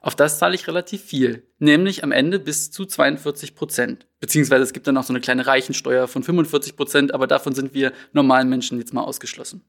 auf 0.00 0.14
das 0.14 0.38
zahle 0.38 0.54
ich 0.54 0.66
relativ 0.66 1.02
viel. 1.02 1.46
Nämlich 1.58 2.04
am 2.04 2.12
Ende 2.12 2.38
bis 2.38 2.70
zu 2.70 2.86
42 2.86 3.54
Prozent. 3.54 4.06
Beziehungsweise 4.20 4.62
es 4.62 4.72
gibt 4.72 4.86
dann 4.86 4.94
noch 4.94 5.02
so 5.02 5.12
eine 5.12 5.20
kleine 5.20 5.46
Reichensteuer 5.46 6.08
von 6.08 6.22
45 6.22 6.76
Prozent, 6.76 7.14
aber 7.14 7.26
davon 7.26 7.54
sind 7.54 7.74
wir 7.74 7.92
normalen 8.12 8.48
Menschen 8.48 8.78
jetzt 8.78 8.94
mal 8.94 9.02
ausgeschlossen. 9.02 9.62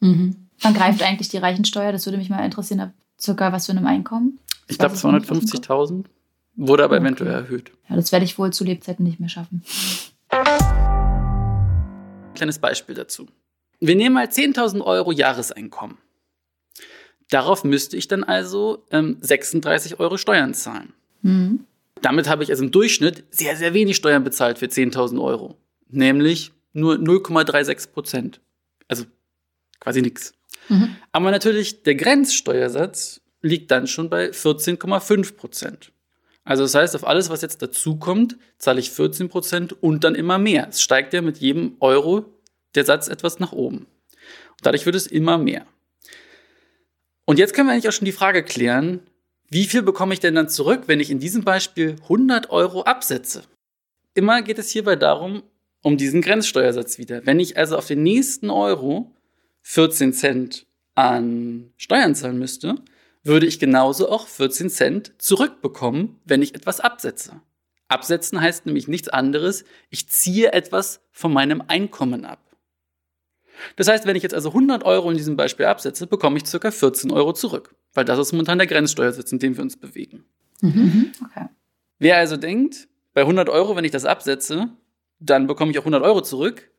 Mhm. 0.00 0.48
Wann 0.60 0.74
greift 0.74 1.02
eigentlich 1.02 1.28
die 1.28 1.38
Reichensteuer? 1.38 1.92
Das 1.92 2.06
würde 2.06 2.18
mich 2.18 2.30
mal 2.30 2.44
interessieren, 2.44 2.94
circa 3.20 3.52
was 3.52 3.66
für 3.66 3.72
einem 3.72 3.86
Einkommen? 3.86 4.38
Ich 4.68 4.78
glaube 4.78 4.94
250.000. 4.94 6.04
Wurde 6.56 6.84
aber 6.84 6.96
okay. 6.96 7.04
eventuell 7.04 7.30
erhöht. 7.32 7.70
Ja, 7.88 7.96
das 7.96 8.10
werde 8.10 8.24
ich 8.24 8.36
wohl 8.38 8.52
zu 8.52 8.64
Lebzeiten 8.64 9.04
nicht 9.04 9.20
mehr 9.20 9.28
schaffen. 9.28 9.62
Kleines 12.34 12.58
Beispiel 12.58 12.96
dazu. 12.96 13.26
Wir 13.80 13.94
nehmen 13.94 14.14
mal 14.14 14.26
10.000 14.26 14.80
Euro 14.82 15.12
Jahreseinkommen. 15.12 15.98
Darauf 17.30 17.62
müsste 17.62 17.96
ich 17.96 18.08
dann 18.08 18.24
also 18.24 18.84
ähm, 18.90 19.18
36 19.20 20.00
Euro 20.00 20.16
Steuern 20.16 20.54
zahlen. 20.54 20.94
Mhm. 21.22 21.64
Damit 22.02 22.28
habe 22.28 22.42
ich 22.42 22.50
also 22.50 22.64
im 22.64 22.70
Durchschnitt 22.70 23.24
sehr, 23.30 23.56
sehr 23.56 23.74
wenig 23.74 23.96
Steuern 23.96 24.24
bezahlt 24.24 24.58
für 24.58 24.66
10.000 24.66 25.22
Euro. 25.22 25.56
Nämlich 25.88 26.52
nur 26.72 26.94
0,36 26.94 27.90
Prozent. 27.90 28.40
Also 28.88 29.04
quasi 29.80 30.02
nichts. 30.02 30.32
Mhm. 30.68 30.96
Aber 31.12 31.30
natürlich, 31.30 31.82
der 31.82 31.94
Grenzsteuersatz 31.94 33.20
liegt 33.42 33.70
dann 33.70 33.86
schon 33.86 34.10
bei 34.10 34.30
14,5 34.30 35.36
Prozent. 35.36 35.92
Also 36.44 36.62
das 36.62 36.74
heißt, 36.74 36.96
auf 36.96 37.06
alles, 37.06 37.28
was 37.28 37.42
jetzt 37.42 37.60
dazukommt, 37.60 38.38
zahle 38.56 38.80
ich 38.80 38.90
14 38.90 39.28
Prozent 39.28 39.82
und 39.82 40.04
dann 40.04 40.14
immer 40.14 40.38
mehr. 40.38 40.68
Es 40.70 40.80
steigt 40.80 41.12
ja 41.12 41.20
mit 41.20 41.38
jedem 41.38 41.76
Euro 41.80 42.24
der 42.74 42.84
Satz 42.84 43.08
etwas 43.08 43.38
nach 43.38 43.52
oben. 43.52 43.80
Und 43.80 44.62
dadurch 44.62 44.86
wird 44.86 44.96
es 44.96 45.06
immer 45.06 45.36
mehr. 45.36 45.66
Und 47.26 47.38
jetzt 47.38 47.52
können 47.52 47.68
wir 47.68 47.74
eigentlich 47.74 47.88
auch 47.88 47.92
schon 47.92 48.06
die 48.06 48.12
Frage 48.12 48.42
klären, 48.42 49.00
wie 49.50 49.64
viel 49.64 49.82
bekomme 49.82 50.14
ich 50.14 50.20
denn 50.20 50.34
dann 50.34 50.48
zurück, 50.48 50.84
wenn 50.86 51.00
ich 51.00 51.10
in 51.10 51.20
diesem 51.20 51.44
Beispiel 51.44 51.96
100 52.02 52.50
Euro 52.50 52.82
absetze? 52.82 53.42
Immer 54.14 54.42
geht 54.42 54.58
es 54.58 54.70
hierbei 54.70 54.96
darum, 54.96 55.42
um 55.82 55.96
diesen 55.96 56.22
Grenzsteuersatz 56.22 56.98
wieder. 56.98 57.24
Wenn 57.26 57.40
ich 57.40 57.56
also 57.56 57.76
auf 57.76 57.86
den 57.86 58.02
nächsten 58.02 58.50
Euro 58.50 59.14
14 59.62 60.12
Cent 60.12 60.66
an 60.94 61.72
Steuern 61.76 62.14
zahlen 62.14 62.38
müsste, 62.38 62.76
würde 63.22 63.46
ich 63.46 63.58
genauso 63.58 64.08
auch 64.08 64.26
14 64.26 64.70
Cent 64.70 65.12
zurückbekommen, 65.18 66.20
wenn 66.24 66.42
ich 66.42 66.54
etwas 66.54 66.80
absetze. 66.80 67.40
Absetzen 67.88 68.40
heißt 68.40 68.66
nämlich 68.66 68.88
nichts 68.88 69.08
anderes, 69.08 69.64
ich 69.90 70.08
ziehe 70.08 70.52
etwas 70.52 71.00
von 71.10 71.32
meinem 71.32 71.62
Einkommen 71.66 72.24
ab. 72.24 72.40
Das 73.76 73.88
heißt, 73.88 74.06
wenn 74.06 74.16
ich 74.16 74.22
jetzt 74.22 74.34
also 74.34 74.50
100 74.50 74.84
Euro 74.84 75.10
in 75.10 75.16
diesem 75.16 75.36
Beispiel 75.36 75.66
absetze, 75.66 76.06
bekomme 76.06 76.38
ich 76.38 76.44
ca. 76.44 76.70
14 76.70 77.10
Euro 77.10 77.32
zurück, 77.32 77.74
weil 77.94 78.04
das 78.04 78.18
ist 78.18 78.32
momentan 78.32 78.58
der 78.58 78.66
Grenzsteuersatz, 78.66 79.32
in 79.32 79.38
dem 79.38 79.56
wir 79.56 79.62
uns 79.62 79.76
bewegen. 79.76 80.24
Mhm. 80.60 81.12
Okay. 81.24 81.46
Wer 81.98 82.18
also 82.18 82.36
denkt, 82.36 82.88
bei 83.14 83.22
100 83.22 83.48
Euro, 83.48 83.74
wenn 83.74 83.84
ich 83.84 83.90
das 83.90 84.04
absetze, 84.04 84.68
dann 85.18 85.46
bekomme 85.46 85.72
ich 85.72 85.78
auch 85.78 85.82
100 85.82 86.02
Euro 86.02 86.22
zurück, 86.22 86.70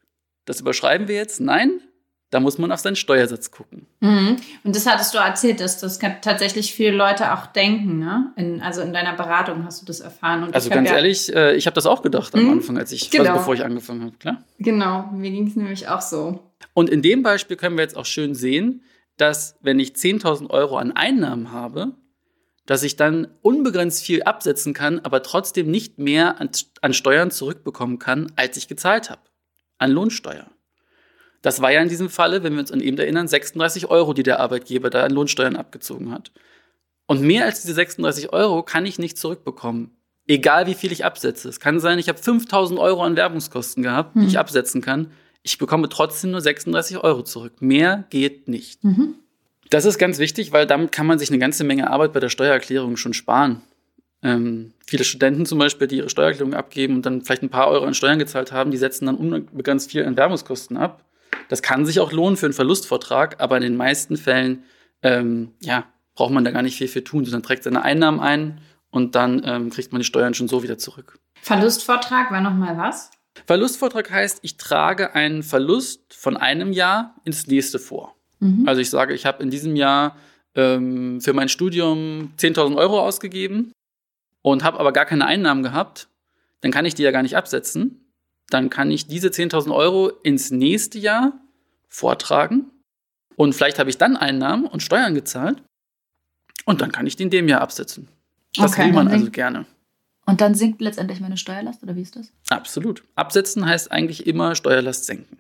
das 0.46 0.62
überschreiben 0.62 1.08
wir 1.08 1.16
jetzt. 1.16 1.42
Nein, 1.42 1.82
da 2.30 2.40
muss 2.40 2.58
man 2.58 2.72
auf 2.72 2.80
seinen 2.80 2.96
Steuersatz 2.96 3.50
gucken. 3.50 3.88
Mhm. 4.02 4.38
Und 4.64 4.76
das 4.76 4.86
hattest 4.86 5.14
du 5.14 5.18
erzählt, 5.18 5.60
dass 5.60 5.80
das 5.80 6.00
tatsächlich 6.22 6.74
viele 6.74 6.96
Leute 6.96 7.34
auch 7.34 7.48
denken. 7.48 8.00
Ne? 8.00 8.32
In, 8.36 8.62
also 8.62 8.82
in 8.82 8.94
deiner 8.94 9.16
Beratung 9.16 9.66
hast 9.66 9.82
du 9.82 9.86
das 9.86 10.00
erfahren. 10.00 10.44
Und 10.44 10.54
also 10.54 10.70
ganz 10.70 10.90
ja 10.90 10.96
ehrlich, 10.96 11.34
äh, 11.34 11.56
ich 11.56 11.66
habe 11.66 11.74
das 11.74 11.86
auch 11.86 12.02
gedacht 12.02 12.34
am 12.36 12.44
mhm. 12.44 12.52
Anfang, 12.52 12.78
als 12.78 12.92
ich, 12.92 13.10
genau. 13.10 13.24
also 13.24 13.40
bevor 13.40 13.54
ich 13.56 13.66
angefangen 13.66 14.04
habe, 14.04 14.18
klar? 14.18 14.44
Genau, 14.60 15.10
mir 15.12 15.32
ging 15.32 15.48
es 15.48 15.56
nämlich 15.56 15.88
auch 15.88 16.02
so. 16.02 16.40
Und 16.74 16.90
in 16.90 17.02
dem 17.02 17.24
Beispiel 17.24 17.58
können 17.58 17.78
wir 17.78 17.84
jetzt 17.84 17.98
auch 17.98 18.06
schön 18.06 18.36
sehen, 18.36 18.84
dass 19.18 19.58
wenn 19.62 19.80
ich 19.80 19.94
10.000 19.94 20.50
Euro 20.50 20.78
an 20.78 20.92
Einnahmen 20.92 21.52
habe, 21.52 21.94
dass 22.66 22.84
ich 22.84 22.96
dann 22.96 23.28
unbegrenzt 23.42 24.04
viel 24.04 24.22
absetzen 24.22 24.76
kann, 24.76 25.00
aber 25.00 25.24
trotzdem 25.24 25.72
nicht 25.72 25.98
mehr 25.98 26.40
an, 26.40 26.52
an 26.82 26.94
Steuern 26.94 27.32
zurückbekommen 27.32 27.98
kann, 27.98 28.32
als 28.36 28.58
ich 28.58 28.68
gezahlt 28.68 29.10
habe. 29.10 29.22
An 29.80 29.92
Lohnsteuer. 29.92 30.46
Das 31.42 31.62
war 31.62 31.72
ja 31.72 31.82
in 31.82 31.90
diesem 31.90 32.10
Falle, 32.10 32.44
wenn 32.44 32.54
wir 32.54 32.60
uns 32.60 32.72
an 32.72 32.82
eben 32.82 32.98
erinnern, 32.98 33.28
36 33.28 33.90
Euro, 33.90 34.14
die 34.14 34.24
der 34.24 34.40
Arbeitgeber 34.40 34.90
da 34.90 35.04
an 35.04 35.12
Lohnsteuern 35.12 35.56
abgezogen 35.56 36.12
hat. 36.12 36.32
Und 37.08 37.22
mehr 37.22 37.46
als 37.46 37.62
diese 37.62 37.74
36 37.74 38.34
Euro 38.34 38.62
kann 38.64 38.86
ich 38.86 39.00
nicht 39.00 39.18
zurückbekommen. 39.18 39.92
Egal 40.28 40.68
wie 40.68 40.76
viel 40.76 40.92
ich 40.92 41.06
absetze. 41.06 41.50
Es 41.50 41.60
kann 41.60 41.80
sein, 41.80 41.98
ich 41.98 42.08
habe 42.08 42.20
5000 42.20 42.80
Euro 42.80 43.04
an 43.04 43.16
Werbungskosten 43.16 43.82
gehabt, 43.82 44.16
die 44.16 44.26
ich 44.26 44.34
hm. 44.34 44.42
absetzen 44.42 44.82
kann. 44.82 45.12
Ich 45.42 45.58
bekomme 45.58 45.90
trotzdem 45.90 46.32
nur 46.32 46.42
36 46.42 46.98
Euro 47.04 47.24
zurück. 47.24 47.62
Mehr 47.62 48.04
geht 48.10 48.48
nicht. 48.48 48.84
Mhm. 48.84 49.16
Das 49.70 49.86
ist 49.86 49.98
ganz 49.98 50.20
wichtig, 50.20 50.52
weil 50.52 50.68
damit 50.68 50.92
kann 50.92 51.08
man 51.08 51.18
sich 51.18 51.30
eine 51.30 51.40
ganze 51.40 51.64
Menge 51.64 51.90
Arbeit 51.90 52.14
bei 52.14 52.20
der 52.20 52.30
Steuererklärung 52.30 52.98
schon 52.98 53.14
sparen. 53.14 53.62
Ähm, 54.22 54.74
viele 54.86 55.04
Studenten 55.04 55.46
zum 55.46 55.60
Beispiel, 55.60 55.88
die 55.88 55.98
ihre 55.98 56.10
Steuererklärung 56.10 56.54
abgeben 56.54 56.96
und 56.96 57.06
dann 57.06 57.22
vielleicht 57.22 57.44
ein 57.44 57.50
paar 57.50 57.70
Euro 57.70 57.86
an 57.86 57.94
Steuern 57.94 58.20
gezahlt 58.20 58.52
haben, 58.52 58.72
die 58.72 58.78
setzen 58.78 59.06
dann 59.06 59.16
unbegrenzt 59.16 59.92
viel 59.92 60.06
an 60.06 60.18
Werbungskosten 60.18 60.76
ab. 60.78 61.04
Das 61.48 61.62
kann 61.62 61.86
sich 61.86 62.00
auch 62.00 62.12
lohnen 62.12 62.38
für 62.38 62.46
einen 62.46 62.54
Verlustvortrag, 62.54 63.42
aber 63.42 63.58
in 63.58 63.64
den 63.64 63.76
meisten 63.76 64.18
Fällen 64.18 64.64
ähm, 65.02 65.54
ja, 65.62 65.86
braucht 66.16 66.32
man 66.32 66.44
da 66.44 66.52
gar 66.52 66.62
nicht 66.62 66.78
viel 66.78 66.88
für 66.88 67.04
tun. 67.04 67.26
Sondern 67.26 67.44
trägt 67.44 67.64
seine 67.64 67.82
Einnahmen 67.82 68.20
ein 68.20 68.62
und 68.92 69.16
dann 69.16 69.42
ähm, 69.46 69.70
kriegt 69.70 69.92
man 69.92 70.00
die 70.00 70.06
Steuern 70.06 70.34
schon 70.34 70.48
so 70.48 70.64
wieder 70.64 70.78
zurück. 70.78 71.20
Verlustvortrag 71.42 72.32
war 72.32 72.42
nochmal 72.42 72.78
was? 72.78 73.12
Verlustvortrag 73.46 74.12
heißt, 74.12 74.40
ich 74.42 74.58
trage 74.58 75.16
einen 75.16 75.44
Verlust 75.44 76.14
von 76.14 76.38
einem 76.38 76.72
Jahr 76.72 77.16
ins 77.24 77.48
nächste 77.48 77.80
vor. 77.80 78.16
Mhm. 78.40 78.68
Also 78.68 78.82
ich 78.82 78.90
sage, 78.90 79.14
ich 79.14 79.26
habe 79.26 79.42
in 79.42 79.50
diesem 79.50 79.76
Jahr 79.76 80.18
ähm, 80.56 81.22
für 81.22 81.34
mein 81.34 81.50
Studium 81.50 82.34
10.000 82.38 82.76
Euro 82.76 83.00
ausgegeben 83.00 83.72
und 84.42 84.64
habe 84.64 84.80
aber 84.80 84.92
gar 84.92 85.06
keine 85.06 85.26
Einnahmen 85.26 85.64
gehabt. 85.64 86.10
Dann 86.62 86.72
kann 86.72 86.86
ich 86.86 86.96
die 86.96 87.04
ja 87.04 87.12
gar 87.12 87.24
nicht 87.24 87.38
absetzen 87.38 88.09
dann 88.50 88.70
kann 88.70 88.92
ich 88.92 89.08
diese 89.08 89.30
10.000 89.30 89.74
Euro 89.74 90.10
ins 90.24 90.52
nächste 90.52 91.00
Jahr 91.00 91.34
vortragen 91.88 92.72
und 93.36 93.54
vielleicht 93.54 93.80
habe 93.80 93.90
ich 93.90 93.98
dann 93.98 94.18
Einnahmen 94.18 94.66
und 94.66 94.84
Steuern 94.84 95.16
gezahlt 95.16 95.64
und 96.66 96.82
dann 96.82 96.92
kann 96.92 97.08
ich 97.08 97.16
die 97.16 97.24
in 97.24 97.30
dem 97.30 97.48
Jahr 97.48 97.62
absetzen. 97.62 98.08
Das 98.56 98.74
okay, 98.74 98.86
will 98.86 98.94
man 98.94 99.08
also 99.08 99.30
gerne. 99.30 99.66
Und 100.26 100.42
dann 100.42 100.54
sinkt 100.54 100.82
letztendlich 100.82 101.20
meine 101.20 101.38
Steuerlast 101.38 101.82
oder 101.82 101.96
wie 101.96 102.02
ist 102.02 102.16
das? 102.16 102.32
Absolut. 102.50 103.04
Absetzen 103.16 103.66
heißt 103.66 103.92
eigentlich 103.92 104.28
immer 104.28 104.54
Steuerlast 104.56 105.06
senken. 105.06 105.38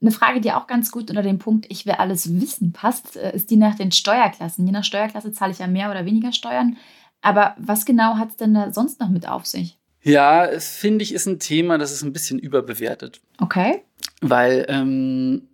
Eine 0.00 0.10
Frage, 0.10 0.40
die 0.40 0.50
auch 0.50 0.66
ganz 0.66 0.90
gut 0.90 1.10
unter 1.10 1.22
den 1.22 1.38
Punkt 1.38 1.66
Ich 1.68 1.86
will 1.86 1.92
alles 1.92 2.40
wissen 2.40 2.72
passt, 2.72 3.16
äh, 3.16 3.36
ist 3.36 3.50
die 3.50 3.56
nach 3.56 3.76
den 3.76 3.92
Steuerklassen. 3.92 4.66
Je 4.66 4.72
nach 4.72 4.82
Steuerklasse 4.82 5.32
zahle 5.32 5.52
ich 5.52 5.60
ja 5.60 5.68
mehr 5.68 5.92
oder 5.92 6.04
weniger 6.04 6.32
Steuern. 6.32 6.76
Aber 7.20 7.54
was 7.58 7.84
genau 7.84 8.16
hat 8.16 8.30
es 8.30 8.36
denn 8.36 8.54
da 8.54 8.72
sonst 8.72 8.98
noch 8.98 9.08
mit 9.08 9.28
auf 9.28 9.46
sich? 9.46 9.78
Ja, 10.02 10.48
finde 10.58 11.04
ich, 11.04 11.12
ist 11.12 11.26
ein 11.26 11.38
Thema, 11.38 11.78
das 11.78 11.92
ist 11.92 12.02
ein 12.02 12.12
bisschen 12.12 12.38
überbewertet. 12.38 13.20
Okay. 13.38 13.82
Weil 14.20 14.66
ähm, 14.68 15.48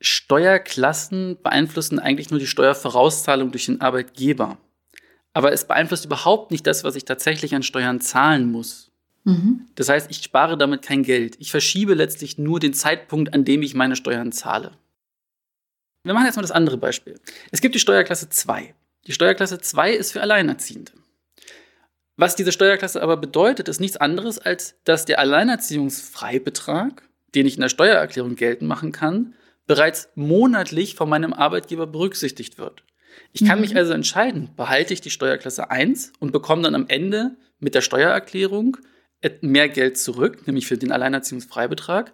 Steuerklassen 0.00 1.38
beeinflussen 1.42 1.98
eigentlich 1.98 2.30
nur 2.30 2.40
die 2.40 2.46
Steuervorauszahlung 2.46 3.52
durch 3.52 3.66
den 3.66 3.80
Arbeitgeber. 3.80 4.58
Aber 5.32 5.52
es 5.52 5.66
beeinflusst 5.66 6.04
überhaupt 6.04 6.50
nicht 6.50 6.66
das, 6.66 6.82
was 6.82 6.96
ich 6.96 7.04
tatsächlich 7.04 7.54
an 7.54 7.62
Steuern 7.62 8.00
zahlen 8.00 8.50
muss. 8.50 8.90
Mhm. 9.24 9.66
Das 9.74 9.88
heißt, 9.88 10.10
ich 10.10 10.22
spare 10.22 10.58
damit 10.58 10.82
kein 10.82 11.02
Geld. 11.02 11.36
Ich 11.38 11.50
verschiebe 11.50 11.94
letztlich 11.94 12.38
nur 12.38 12.58
den 12.58 12.74
Zeitpunkt, 12.74 13.34
an 13.34 13.44
dem 13.44 13.62
ich 13.62 13.74
meine 13.74 13.94
Steuern 13.94 14.32
zahle. 14.32 14.72
Wir 16.02 16.14
machen 16.14 16.26
jetzt 16.26 16.36
mal 16.36 16.42
das 16.42 16.50
andere 16.50 16.78
Beispiel. 16.78 17.20
Es 17.50 17.60
gibt 17.60 17.74
die 17.74 17.80
Steuerklasse 17.80 18.30
2. 18.30 18.74
Die 19.06 19.12
Steuerklasse 19.12 19.58
2 19.58 19.92
ist 19.92 20.12
für 20.12 20.22
Alleinerziehende. 20.22 20.92
Was 22.20 22.36
diese 22.36 22.52
Steuerklasse 22.52 23.00
aber 23.00 23.16
bedeutet, 23.16 23.66
ist 23.70 23.80
nichts 23.80 23.96
anderes, 23.96 24.38
als 24.38 24.74
dass 24.84 25.06
der 25.06 25.20
Alleinerziehungsfreibetrag, 25.20 27.08
den 27.34 27.46
ich 27.46 27.54
in 27.54 27.62
der 27.62 27.70
Steuererklärung 27.70 28.36
geltend 28.36 28.68
machen 28.68 28.92
kann, 28.92 29.32
bereits 29.66 30.10
monatlich 30.16 30.96
von 30.96 31.08
meinem 31.08 31.32
Arbeitgeber 31.32 31.86
berücksichtigt 31.86 32.58
wird. 32.58 32.84
Ich 33.32 33.46
kann 33.46 33.56
mhm. 33.56 33.62
mich 33.62 33.74
also 33.74 33.94
entscheiden, 33.94 34.50
behalte 34.54 34.92
ich 34.92 35.00
die 35.00 35.08
Steuerklasse 35.08 35.70
1 35.70 36.12
und 36.20 36.30
bekomme 36.30 36.60
dann 36.60 36.74
am 36.74 36.88
Ende 36.88 37.36
mit 37.58 37.74
der 37.74 37.80
Steuererklärung 37.80 38.76
mehr 39.40 39.70
Geld 39.70 39.96
zurück, 39.96 40.46
nämlich 40.46 40.66
für 40.66 40.76
den 40.76 40.92
Alleinerziehungsfreibetrag, 40.92 42.12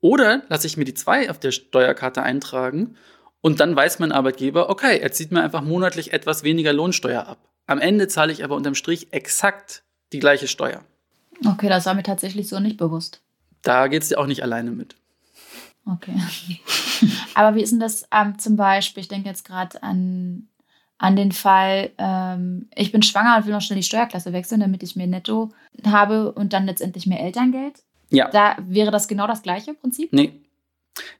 oder 0.00 0.42
lasse 0.48 0.66
ich 0.66 0.76
mir 0.76 0.86
die 0.86 0.94
2 0.94 1.30
auf 1.30 1.38
der 1.38 1.52
Steuerkarte 1.52 2.24
eintragen 2.24 2.96
und 3.42 3.60
dann 3.60 3.76
weiß 3.76 4.00
mein 4.00 4.10
Arbeitgeber, 4.10 4.70
okay, 4.70 4.98
er 4.98 5.12
zieht 5.12 5.30
mir 5.30 5.44
einfach 5.44 5.62
monatlich 5.62 6.12
etwas 6.12 6.42
weniger 6.42 6.72
Lohnsteuer 6.72 7.28
ab. 7.28 7.48
Am 7.66 7.78
Ende 7.78 8.08
zahle 8.08 8.32
ich 8.32 8.44
aber 8.44 8.54
unterm 8.54 8.74
Strich 8.74 9.12
exakt 9.12 9.82
die 10.12 10.20
gleiche 10.20 10.48
Steuer. 10.48 10.84
Okay, 11.44 11.68
das 11.68 11.86
war 11.86 11.94
mir 11.94 12.02
tatsächlich 12.02 12.48
so 12.48 12.60
nicht 12.60 12.76
bewusst. 12.76 13.20
Da 13.62 13.88
geht 13.88 14.02
es 14.02 14.08
dir 14.08 14.18
auch 14.18 14.26
nicht 14.26 14.42
alleine 14.42 14.70
mit. 14.70 14.96
Okay. 15.84 16.14
aber 17.34 17.56
wie 17.56 17.62
ist 17.62 17.72
denn 17.72 17.80
das 17.80 18.06
ähm, 18.12 18.38
zum 18.38 18.56
Beispiel? 18.56 19.02
Ich 19.02 19.08
denke 19.08 19.28
jetzt 19.28 19.44
gerade 19.44 19.82
an, 19.82 20.48
an 20.98 21.16
den 21.16 21.32
Fall, 21.32 21.90
ähm, 21.98 22.68
ich 22.74 22.92
bin 22.92 23.02
schwanger 23.02 23.36
und 23.36 23.46
will 23.46 23.52
noch 23.52 23.60
schnell 23.60 23.78
die 23.78 23.84
Steuerklasse 23.84 24.32
wechseln, 24.32 24.60
damit 24.60 24.82
ich 24.82 24.96
mehr 24.96 25.06
Netto 25.06 25.50
habe 25.84 26.32
und 26.32 26.52
dann 26.52 26.66
letztendlich 26.66 27.06
mehr 27.06 27.20
Elterngeld. 27.20 27.82
Ja. 28.10 28.30
Da 28.30 28.56
wäre 28.60 28.90
das 28.90 29.08
genau 29.08 29.26
das 29.26 29.42
gleiche 29.42 29.74
Prinzip? 29.74 30.12
Nee. 30.12 30.40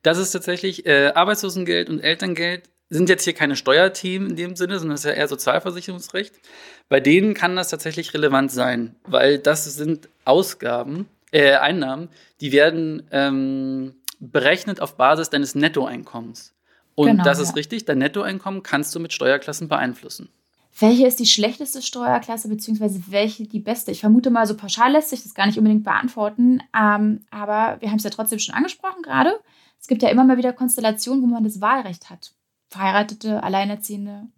Das 0.02 0.18
ist 0.18 0.30
tatsächlich 0.30 0.86
äh, 0.86 1.12
Arbeitslosengeld 1.14 1.90
und 1.90 2.00
Elterngeld 2.00 2.70
sind 2.88 3.08
jetzt 3.08 3.24
hier 3.24 3.32
keine 3.32 3.56
Steuerthemen 3.56 4.30
in 4.30 4.36
dem 4.36 4.56
Sinne, 4.56 4.78
sondern 4.78 4.94
das 4.94 5.04
ist 5.04 5.10
ja 5.10 5.16
eher 5.16 5.28
Sozialversicherungsrecht. 5.28 6.34
Bei 6.88 7.00
denen 7.00 7.34
kann 7.34 7.56
das 7.56 7.68
tatsächlich 7.68 8.14
relevant 8.14 8.52
sein, 8.52 8.94
weil 9.04 9.38
das 9.38 9.64
sind 9.64 10.08
Ausgaben, 10.24 11.08
äh, 11.32 11.54
Einnahmen, 11.54 12.08
die 12.40 12.52
werden 12.52 13.02
ähm, 13.10 13.96
berechnet 14.20 14.80
auf 14.80 14.96
Basis 14.96 15.30
deines 15.30 15.54
Nettoeinkommens. 15.54 16.54
Und 16.94 17.08
genau, 17.08 17.24
das 17.24 17.40
ist 17.40 17.50
ja. 17.50 17.54
richtig, 17.54 17.84
dein 17.84 17.98
Nettoeinkommen 17.98 18.62
kannst 18.62 18.94
du 18.94 19.00
mit 19.00 19.12
Steuerklassen 19.12 19.68
beeinflussen. 19.68 20.30
Welche 20.78 21.06
ist 21.06 21.18
die 21.18 21.26
schlechteste 21.26 21.80
Steuerklasse, 21.80 22.48
beziehungsweise 22.48 23.00
welche 23.08 23.46
die 23.46 23.60
beste? 23.60 23.90
Ich 23.92 24.00
vermute 24.00 24.30
mal, 24.30 24.46
so 24.46 24.56
pauschal 24.56 24.92
lässt 24.92 25.08
sich 25.08 25.22
das 25.22 25.34
gar 25.34 25.46
nicht 25.46 25.56
unbedingt 25.56 25.84
beantworten. 25.84 26.60
Ähm, 26.78 27.24
aber 27.30 27.80
wir 27.80 27.90
haben 27.90 27.96
es 27.96 28.04
ja 28.04 28.10
trotzdem 28.10 28.38
schon 28.38 28.54
angesprochen 28.54 29.02
gerade. 29.02 29.32
Es 29.80 29.88
gibt 29.88 30.02
ja 30.02 30.10
immer 30.10 30.24
mal 30.24 30.36
wieder 30.36 30.52
Konstellationen, 30.52 31.22
wo 31.22 31.26
man 31.26 31.44
das 31.44 31.60
Wahlrecht 31.60 32.10
hat. 32.10 32.32
Verheiratete, 32.76 33.42
Alleinerziehende? 33.42 34.28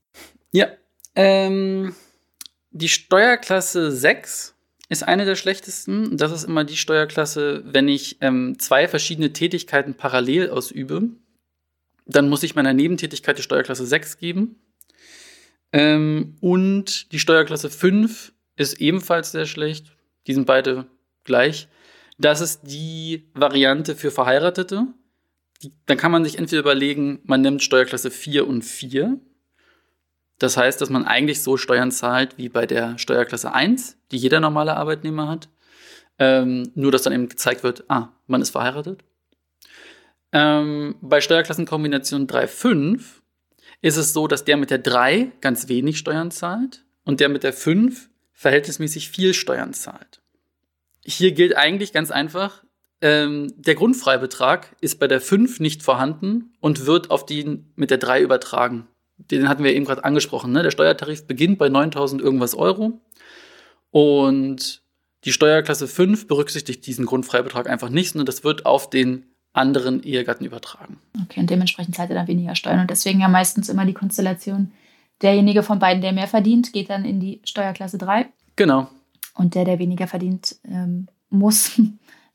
Ja. 0.53 0.69
Ähm, 1.15 1.95
die 2.71 2.89
Steuerklasse 2.89 3.91
6 3.91 4.55
ist 4.89 5.03
eine 5.03 5.25
der 5.25 5.35
schlechtesten. 5.35 6.17
Das 6.17 6.33
ist 6.33 6.45
immer 6.45 6.65
die 6.65 6.77
Steuerklasse, 6.77 7.63
wenn 7.67 7.89
ich 7.89 8.19
ähm, 8.21 8.59
zwei 8.59 8.89
verschiedene 8.89 9.33
Tätigkeiten 9.33 9.95
parallel 9.95 10.51
ausübe. 10.51 11.11
Dann 12.07 12.29
muss 12.29 12.43
ich 12.43 12.55
meiner 12.55 12.73
Nebentätigkeit 12.73 13.37
die 13.37 13.43
Steuerklasse 13.43 13.85
6 13.85 14.19
geben. 14.19 14.57
Ähm, 15.73 16.37
und 16.41 17.13
die 17.13 17.19
Steuerklasse 17.19 17.69
5 17.69 18.33
ist 18.57 18.81
ebenfalls 18.81 19.33
sehr 19.33 19.47
schlecht. 19.47 19.93
Die 20.27 20.35
sind 20.35 20.47
beide 20.47 20.87
gleich. 21.25 21.69
Das 22.19 22.41
ist 22.41 22.63
die 22.63 23.29
Variante 23.35 23.95
für 23.95 24.11
Verheiratete. 24.11 24.87
Dann 25.87 25.97
kann 25.97 26.13
man 26.13 26.25
sich 26.25 26.39
entweder 26.39 26.61
überlegen, 26.61 27.21
man 27.25 27.41
nimmt 27.41 27.63
Steuerklasse 27.63 28.11
4 28.11 28.47
und 28.47 28.63
4. 28.63 29.19
Das 30.39 30.57
heißt, 30.57 30.81
dass 30.81 30.91
man 30.91 31.05
eigentlich 31.05 31.43
so 31.43 31.57
Steuern 31.57 31.91
zahlt 31.91 32.39
wie 32.39 32.49
bei 32.49 32.67
der 32.67 32.97
Steuerklasse 32.99 33.53
1, 33.53 33.97
die 34.13 34.19
jeder 34.19 34.41
normale 34.41 34.77
Arbeitnehmer 34.77 35.29
hat. 35.29 35.49
Ähm, 36.21 36.71
nur, 36.75 36.93
dass 36.93 37.03
dann 37.03 37.13
eben 37.13 37.29
gezeigt 37.29 37.63
wird, 37.63 37.85
ah, 37.89 38.09
man 38.27 38.43
ist 38.43 38.51
verheiratet. 38.51 39.03
Ähm, 40.33 40.97
bei 41.01 41.21
Steuerklassenkombination 41.21 42.27
3,5 42.27 43.01
ist 43.81 43.97
es 43.97 44.13
so, 44.13 44.27
dass 44.27 44.45
der 44.45 44.57
mit 44.57 44.71
der 44.71 44.79
3 44.79 45.33
ganz 45.41 45.69
wenig 45.69 45.99
Steuern 45.99 46.31
zahlt 46.31 46.85
und 47.05 47.21
der 47.21 47.29
mit 47.29 47.43
der 47.43 47.53
5 47.53 48.11
verhältnismäßig 48.33 49.09
viel 49.09 49.35
Steuern 49.35 49.73
zahlt. 49.73 50.21
Hier 51.05 51.33
gilt 51.33 51.57
eigentlich 51.57 51.93
ganz 51.93 52.11
einfach, 52.11 52.65
ähm, 53.01 53.53
der 53.57 53.75
Grundfreibetrag 53.75 54.75
ist 54.81 54.99
bei 54.99 55.07
der 55.07 55.21
5 55.21 55.61
nicht 55.61 55.83
vorhanden 55.83 56.53
und 56.61 56.87
wird 56.87 57.11
auf 57.11 57.27
den 57.27 57.71
mit 57.77 57.91
der 57.91 57.99
3 57.99 58.23
übertragen. 58.23 58.87
Den 59.17 59.49
hatten 59.49 59.65
wir 59.65 59.75
eben 59.75 59.85
gerade 59.85 60.05
angesprochen. 60.05 60.53
Ne? 60.53 60.63
Der 60.63 60.71
Steuertarif 60.71 61.27
beginnt 61.27 61.59
bei 61.59 61.69
9000 61.69 62.23
irgendwas 62.23 62.55
Euro 62.55 63.01
und 63.91 64.83
die 65.25 65.33
Steuerklasse 65.33 65.89
5 65.89 66.29
berücksichtigt 66.29 66.87
diesen 66.87 67.07
Grundfreibetrag 67.07 67.69
einfach 67.69 67.89
nicht, 67.89 68.13
sondern 68.13 68.27
das 68.27 68.45
wird 68.45 68.67
auf 68.67 68.89
den 68.91 69.27
anderen 69.53 70.03
Ehegatten 70.03 70.45
übertragen. 70.45 70.99
Okay, 71.25 71.41
und 71.41 71.51
dementsprechend 71.51 71.97
zahlt 71.97 72.11
er 72.11 72.17
dann 72.17 72.29
weniger 72.29 72.55
Steuern. 72.55 72.81
Und 72.81 72.91
deswegen 72.91 73.21
ja 73.21 73.29
meistens 73.29 73.69
immer 73.69 73.85
die 73.85 73.95
Konstellation, 73.95 74.73
derjenige 75.23 75.63
von 75.63 75.79
beiden, 75.79 76.03
der 76.03 76.13
mehr 76.13 76.29
verdient, 76.29 76.73
geht 76.73 76.91
dann 76.91 77.05
in 77.05 77.19
die 77.19 77.41
Steuerklasse 77.45 77.99
3. 77.99 78.29
Genau. 78.57 78.89
Und 79.35 79.55
der, 79.55 79.65
der 79.65 79.79
weniger 79.79 80.07
verdient, 80.07 80.57
ähm, 80.65 81.09
muss 81.31 81.81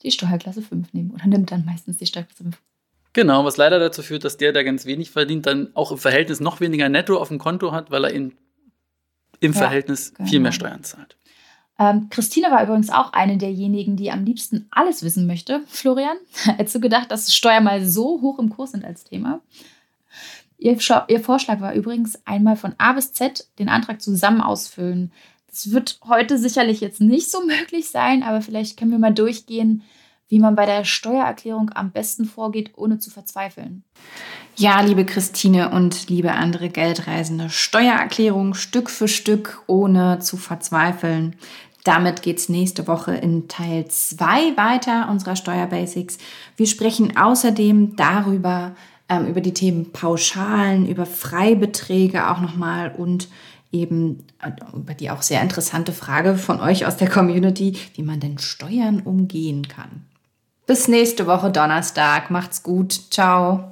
die 0.04 0.12
Steuerklasse 0.12 0.62
5 0.62 0.94
nehmen 0.94 1.12
oder 1.12 1.28
nimmt 1.28 1.52
dann 1.52 1.66
meistens 1.66 1.98
die 1.98 2.06
Steuerklasse 2.06 2.44
5. 2.44 2.62
Genau, 3.14 3.46
was 3.46 3.58
leider 3.58 3.80
dazu 3.80 4.02
führt, 4.02 4.24
dass 4.24 4.38
der, 4.38 4.52
der 4.54 4.64
ganz 4.64 4.86
wenig 4.86 5.12
verdient, 5.12 5.46
dann 5.46 5.70
auch 5.76 5.92
im 5.92 6.00
Verhältnis 6.00 6.40
noch 6.40 6.60
weniger 6.60 6.90
netto 6.90 7.18
auf 7.18 7.28
dem 7.28 7.38
Konto 7.38 7.72
hat, 7.72 7.92
weil 7.92 8.06
er 8.06 8.12
in, 8.12 8.34
im 9.40 9.54
ja, 9.54 9.60
Verhältnis 9.60 10.14
genau. 10.14 10.30
viel 10.30 10.40
mehr 10.40 10.52
Steuern 10.52 10.84
zahlt. 10.84 11.16
Ähm, 11.80 12.08
Christine 12.10 12.52
war 12.52 12.64
übrigens 12.64 12.90
auch 12.90 13.14
eine 13.14 13.38
derjenigen, 13.38 13.96
die 13.96 14.12
am 14.12 14.26
liebsten 14.26 14.68
alles 14.72 15.04
wissen 15.04 15.28
möchte. 15.28 15.62
Florian, 15.68 16.18
hättest 16.44 16.76
du 16.76 16.80
gedacht, 16.80 17.12
dass 17.12 17.34
Steuern 17.36 17.64
mal 17.64 17.86
so 17.86 18.22
hoch 18.22 18.40
im 18.40 18.50
Kurs 18.50 18.72
sind 18.72 18.84
als 18.84 19.04
Thema? 19.04 19.42
Ihr, 20.58 20.78
ihr 21.08 21.20
Vorschlag 21.20 21.62
war 21.62 21.74
übrigens 21.74 22.26
einmal 22.26 22.56
von 22.56 22.74
A 22.78 22.94
bis 22.94 23.14
Z 23.14 23.48
den 23.60 23.70
Antrag 23.70 24.02
zusammen 24.02 24.42
ausfüllen. 24.42 25.12
Das 25.54 25.72
wird 25.72 26.00
heute 26.08 26.40
sicherlich 26.40 26.82
jetzt 26.82 27.00
nicht 27.00 27.30
so 27.30 27.46
möglich 27.46 27.90
sein, 27.90 28.24
aber 28.24 28.42
vielleicht 28.42 28.76
können 28.76 28.90
wir 28.90 28.98
mal 28.98 29.14
durchgehen, 29.14 29.84
wie 30.28 30.40
man 30.40 30.56
bei 30.56 30.66
der 30.66 30.84
Steuererklärung 30.84 31.70
am 31.76 31.92
besten 31.92 32.26
vorgeht, 32.26 32.72
ohne 32.76 32.98
zu 32.98 33.12
verzweifeln. 33.12 33.84
Ja, 34.56 34.82
liebe 34.82 35.06
Christine 35.06 35.70
und 35.70 36.10
liebe 36.10 36.32
andere 36.32 36.70
Geldreisende, 36.70 37.52
Steuererklärung 37.52 38.56
Stück 38.56 38.90
für 38.90 39.08
Stück, 39.08 39.62
ohne 39.68 40.18
zu 40.20 40.38
verzweifeln. 40.38 41.36
Damit 41.84 42.24
geht 42.24 42.40
es 42.40 42.50
nächste 42.50 42.88
Woche 42.88 43.14
in 43.14 43.48
Teil 43.48 43.86
2 43.88 44.58
weiter 44.58 45.08
unserer 45.12 45.36
Steuerbasics. 45.36 46.18
Wir 46.58 46.66
sprechen 46.66 47.16
außerdem 47.16 47.96
darüber, 47.96 48.76
ähm, 49.08 49.28
über 49.28 49.42
die 49.42 49.54
Themen 49.54 49.92
Pauschalen, 49.92 50.88
über 50.88 51.06
Freibeträge 51.06 52.32
auch 52.32 52.42
nochmal 52.42 52.96
und 52.98 53.28
eben 53.74 54.26
äh, 54.42 54.52
über 54.74 54.94
die 54.94 55.10
auch 55.10 55.22
sehr 55.22 55.42
interessante 55.42 55.92
Frage 55.92 56.36
von 56.36 56.62
euch 56.62 56.86
aus 56.86 56.96
der 56.96 57.10
Community, 57.10 57.78
wie 57.96 58.04
man 58.04 58.20
denn 58.20 58.38
Steuern 58.38 59.02
umgehen 59.02 59.68
kann. 59.68 60.06
Bis 60.66 60.88
nächste 60.88 61.28
Woche 61.28 61.52
Donnerstag. 61.52 62.32
Macht's 62.32 62.64
gut. 62.64 62.94
Ciao. 63.12 63.72